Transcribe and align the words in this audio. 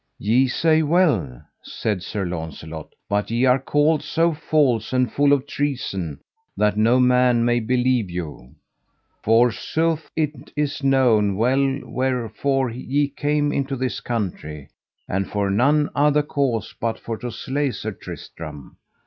Ye 0.17 0.47
say 0.47 0.81
well, 0.81 1.43
said 1.61 2.01
Sir 2.01 2.25
Launcelot, 2.25 2.91
but 3.07 3.29
ye 3.29 3.45
are 3.45 3.59
called 3.59 4.01
so 4.01 4.33
false 4.33 4.93
and 4.93 5.11
full 5.13 5.31
of 5.31 5.45
treason 5.45 6.21
that 6.57 6.75
no 6.75 6.99
man 6.99 7.45
may 7.45 7.59
believe 7.59 8.09
you. 8.09 8.55
Forsooth 9.21 10.09
it 10.15 10.51
is 10.55 10.83
known 10.83 11.35
well 11.35 11.81
wherefore 11.83 12.71
ye 12.71 13.09
came 13.09 13.51
into 13.51 13.75
this 13.75 13.99
country, 13.99 14.69
and 15.07 15.27
for 15.29 15.51
none 15.51 15.87
other 15.93 16.23
cause 16.23 16.73
but 16.79 16.97
for 16.97 17.15
to 17.19 17.29
slay 17.29 17.69
Sir 17.69 17.91
Tristram. 17.91 18.77